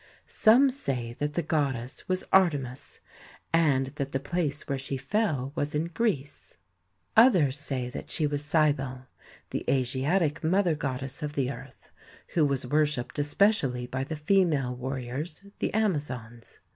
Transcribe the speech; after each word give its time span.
Some 0.25 0.71
say 0.71 1.13
that 1.19 1.35
the 1.35 1.43
goddess 1.43 2.09
was 2.09 2.23
Artemis, 2.33 3.01
and 3.53 3.85
that 3.97 4.13
the 4.13 4.19
place 4.19 4.67
where 4.67 4.79
she 4.79 4.97
fell 4.97 5.51
was 5.53 5.75
in 5.75 5.89
Greece. 5.93 6.57
Others 7.15 7.59
say 7.59 7.87
that 7.87 8.09
she 8.09 8.25
was 8.25 8.43
Cybele, 8.43 9.05
the 9.51 9.63
Asiatic 9.69 10.43
Mother 10.43 10.73
Goddess 10.73 11.21
of 11.21 11.33
the 11.33 11.51
Earth, 11.51 11.91
who 12.29 12.43
was 12.47 12.65
worshipped 12.65 13.19
especially 13.19 13.85
by 13.85 14.03
the 14.03 14.15
female 14.15 14.75
warriors, 14.75 15.43
the 15.59 15.71
Amazons. 15.75 16.57